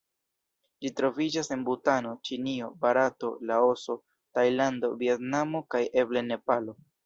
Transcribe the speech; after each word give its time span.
Ĝi 0.85 0.91
troviĝas 0.99 1.49
en 1.55 1.65
Butano, 1.67 2.15
Ĉinio, 2.31 2.71
Barato, 2.87 3.31
Laoso, 3.53 3.99
Tajlando, 4.39 4.93
Vjetnamo 5.05 5.65
kaj 5.77 5.87
eble 6.05 6.29
Nepalo. 6.35 6.81